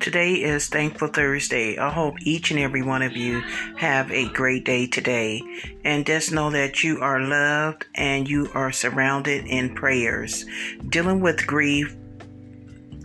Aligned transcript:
Today 0.00 0.32
is 0.36 0.66
Thankful 0.68 1.08
Thursday. 1.08 1.76
I 1.76 1.90
hope 1.90 2.14
each 2.22 2.50
and 2.50 2.58
every 2.58 2.80
one 2.80 3.02
of 3.02 3.18
you 3.18 3.42
have 3.76 4.10
a 4.10 4.30
great 4.30 4.64
day 4.64 4.86
today. 4.86 5.42
And 5.84 6.06
just 6.06 6.32
know 6.32 6.48
that 6.48 6.82
you 6.82 7.00
are 7.02 7.20
loved 7.20 7.84
and 7.94 8.26
you 8.26 8.48
are 8.54 8.72
surrounded 8.72 9.44
in 9.44 9.74
prayers. 9.74 10.46
Dealing 10.88 11.20
with 11.20 11.46
grief, 11.46 11.94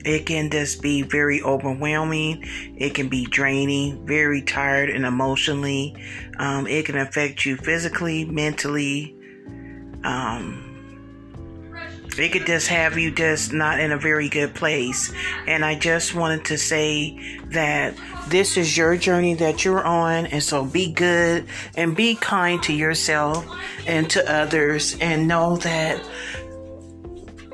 it 0.05 0.25
can 0.25 0.49
just 0.49 0.81
be 0.81 1.01
very 1.01 1.41
overwhelming. 1.41 2.45
It 2.77 2.95
can 2.95 3.09
be 3.09 3.25
draining, 3.25 4.07
very 4.07 4.41
tired 4.41 4.89
and 4.89 5.05
emotionally. 5.05 5.97
Um, 6.39 6.65
it 6.65 6.85
can 6.85 6.95
affect 6.95 7.43
you 7.43 7.57
physically, 7.57 8.23
mentally. 8.23 9.17
Um, 10.05 10.64
it 12.19 12.31
could 12.31 12.45
just 12.45 12.67
have 12.67 12.97
you 12.97 13.11
just 13.11 13.53
not 13.53 13.79
in 13.79 13.91
a 13.91 13.97
very 13.97 14.29
good 14.29 14.53
place. 14.53 15.11
And 15.47 15.63
I 15.63 15.75
just 15.75 16.15
wanted 16.15 16.45
to 16.45 16.57
say 16.57 17.39
that 17.47 17.95
this 18.27 18.57
is 18.57 18.75
your 18.75 18.97
journey 18.97 19.35
that 19.35 19.65
you're 19.65 19.83
on. 19.83 20.25
And 20.27 20.41
so 20.41 20.65
be 20.65 20.91
good 20.91 21.45
and 21.75 21.95
be 21.95 22.15
kind 22.15 22.61
to 22.63 22.73
yourself 22.73 23.45
and 23.87 24.09
to 24.11 24.31
others 24.31 24.97
and 24.99 25.27
know 25.27 25.57
that 25.57 26.01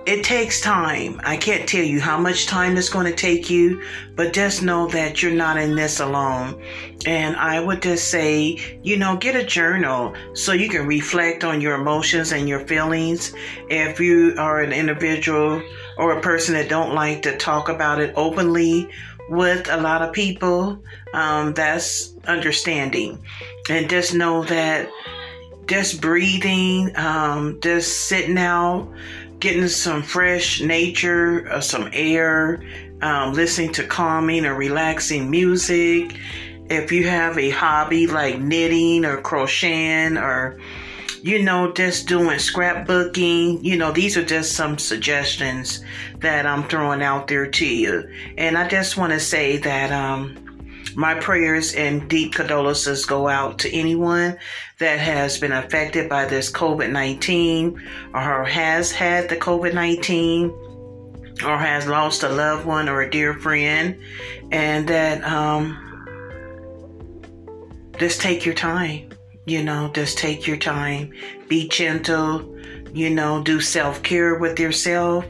it 0.05 0.23
takes 0.23 0.61
time. 0.61 1.21
I 1.23 1.37
can't 1.37 1.69
tell 1.69 1.83
you 1.83 1.99
how 1.99 2.17
much 2.17 2.47
time 2.47 2.75
it's 2.75 2.89
going 2.89 3.05
to 3.05 3.15
take 3.15 3.49
you, 3.49 3.83
but 4.15 4.33
just 4.33 4.63
know 4.63 4.87
that 4.87 5.21
you're 5.21 5.31
not 5.31 5.57
in 5.57 5.75
this 5.75 5.99
alone. 5.99 6.61
And 7.05 7.35
I 7.35 7.59
would 7.59 7.81
just 7.81 8.09
say, 8.09 8.79
you 8.81 8.97
know, 8.97 9.17
get 9.17 9.35
a 9.35 9.43
journal 9.43 10.15
so 10.33 10.53
you 10.53 10.69
can 10.69 10.87
reflect 10.87 11.43
on 11.43 11.61
your 11.61 11.75
emotions 11.75 12.31
and 12.31 12.49
your 12.49 12.65
feelings. 12.67 13.33
If 13.69 13.99
you 13.99 14.35
are 14.37 14.61
an 14.61 14.73
individual 14.73 15.61
or 15.97 16.17
a 16.17 16.21
person 16.21 16.55
that 16.55 16.69
don't 16.69 16.95
like 16.95 17.21
to 17.23 17.37
talk 17.37 17.69
about 17.69 18.01
it 18.01 18.13
openly 18.15 18.89
with 19.29 19.69
a 19.69 19.77
lot 19.77 20.01
of 20.01 20.13
people, 20.13 20.83
um, 21.13 21.53
that's 21.53 22.15
understanding. 22.25 23.23
And 23.69 23.89
just 23.89 24.15
know 24.15 24.43
that 24.45 24.89
just 25.67 26.01
breathing, 26.01 26.91
um, 26.97 27.59
just 27.61 28.07
sitting 28.07 28.37
out, 28.37 28.91
getting 29.41 29.67
some 29.67 30.03
fresh 30.03 30.61
nature, 30.61 31.51
uh, 31.51 31.59
some 31.59 31.89
air, 31.91 32.63
um, 33.01 33.33
listening 33.33 33.73
to 33.73 33.85
calming 33.85 34.45
or 34.45 34.55
relaxing 34.55 35.29
music. 35.29 36.15
If 36.69 36.91
you 36.91 37.07
have 37.07 37.37
a 37.37 37.49
hobby 37.49 38.07
like 38.07 38.39
knitting 38.39 39.03
or 39.03 39.19
crocheting 39.21 40.17
or, 40.17 40.59
you 41.23 41.43
know, 41.43 41.73
just 41.73 42.07
doing 42.07 42.37
scrapbooking, 42.37 43.63
you 43.63 43.77
know, 43.77 43.91
these 43.91 44.15
are 44.15 44.23
just 44.23 44.53
some 44.53 44.77
suggestions 44.77 45.83
that 46.19 46.45
I'm 46.45 46.63
throwing 46.69 47.01
out 47.01 47.27
there 47.27 47.47
to 47.47 47.65
you. 47.65 48.09
And 48.37 48.57
I 48.57 48.67
just 48.67 48.95
want 48.95 49.11
to 49.11 49.19
say 49.19 49.57
that, 49.57 49.91
um, 49.91 50.37
my 50.95 51.13
prayers 51.15 51.73
and 51.73 52.09
deep 52.09 52.33
condolences 52.33 53.05
go 53.05 53.27
out 53.27 53.59
to 53.59 53.73
anyone 53.73 54.37
that 54.79 54.99
has 54.99 55.37
been 55.37 55.51
affected 55.51 56.09
by 56.09 56.25
this 56.25 56.51
COVID 56.51 56.91
19 56.91 57.81
or 58.13 58.43
has 58.43 58.91
had 58.91 59.29
the 59.29 59.37
COVID 59.37 59.73
19 59.73 60.49
or 61.45 61.57
has 61.57 61.87
lost 61.87 62.23
a 62.23 62.29
loved 62.29 62.65
one 62.65 62.89
or 62.89 63.01
a 63.01 63.09
dear 63.09 63.33
friend. 63.33 63.99
And 64.51 64.87
that, 64.89 65.23
um, 65.23 65.87
just 67.97 68.21
take 68.21 68.45
your 68.45 68.55
time. 68.55 69.09
You 69.45 69.63
know, 69.63 69.91
just 69.93 70.17
take 70.17 70.45
your 70.45 70.57
time. 70.57 71.13
Be 71.47 71.67
gentle. 71.67 72.57
You 72.93 73.09
know, 73.09 73.41
do 73.41 73.61
self 73.61 74.03
care 74.03 74.35
with 74.35 74.59
yourself 74.59 75.25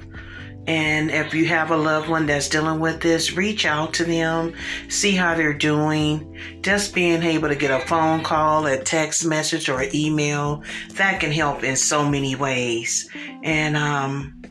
and 0.67 1.09
if 1.09 1.33
you 1.33 1.45
have 1.47 1.71
a 1.71 1.77
loved 1.77 2.07
one 2.07 2.27
that's 2.27 2.49
dealing 2.49 2.79
with 2.79 3.01
this, 3.01 3.33
reach 3.33 3.65
out 3.65 3.93
to 3.95 4.03
them, 4.03 4.53
see 4.89 5.15
how 5.15 5.35
they're 5.35 5.53
doing. 5.53 6.37
Just 6.61 6.93
being 6.93 7.23
able 7.23 7.49
to 7.49 7.55
get 7.55 7.71
a 7.71 7.85
phone 7.87 8.23
call, 8.23 8.67
a 8.67 8.77
text 8.77 9.25
message, 9.25 9.69
or 9.69 9.81
an 9.81 9.95
email, 9.95 10.63
that 10.93 11.19
can 11.19 11.31
help 11.31 11.63
in 11.63 11.75
so 11.75 12.07
many 12.07 12.35
ways. 12.35 13.09
And, 13.43 13.75
um, 13.75 14.41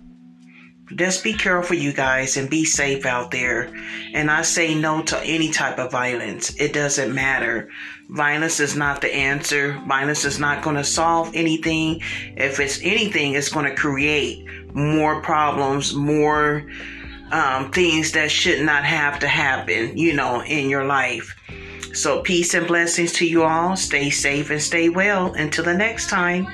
just 0.95 1.23
be 1.23 1.33
careful, 1.33 1.77
you 1.77 1.93
guys, 1.93 2.37
and 2.37 2.51
be 2.51 2.65
safe 2.65 3.07
out 3.07 3.31
there. 3.31 3.73
And 4.13 4.31
I 4.31 4.43
say 4.43 4.75
no 4.75 5.03
to 5.03 5.21
any 5.23 5.51
type 5.51 5.79
of 5.79 5.93
violence. 5.93 6.55
It 6.61 6.73
doesn't 6.73 7.15
matter. 7.15 7.71
Violence 8.09 8.59
is 8.59 8.75
not 8.75 9.01
the 9.01 9.15
answer. 9.15 9.81
Violence 9.87 10.25
is 10.25 10.39
not 10.41 10.65
going 10.65 10.77
to 10.77 10.85
solve 10.85 11.31
anything. 11.35 12.01
If 12.37 12.59
it's 12.59 12.81
anything, 12.83 13.35
it's 13.35 13.49
going 13.49 13.67
to 13.67 13.75
create 13.75 14.45
more 14.75 15.23
problems, 15.23 15.95
more 15.95 16.67
um, 17.31 17.71
things 17.71 18.13
that 18.13 18.31
should 18.31 18.65
not 18.65 18.85
have 18.85 19.21
to 19.21 19.29
happen, 19.29 19.97
you 19.97 20.15
know, 20.15 20.43
in 20.43 20.69
your 20.69 20.85
life. 20.85 21.37
So, 21.93 22.23
peace 22.23 22.55
and 22.55 22.67
blessings 22.67 23.13
to 23.15 23.27
you 23.27 23.43
all. 23.43 23.77
Stay 23.77 24.11
safe 24.11 24.51
and 24.51 24.63
stay 24.63 24.89
well. 24.89 25.33
Until 25.35 25.65
the 25.65 25.75
next 25.75 26.09
time. 26.09 26.47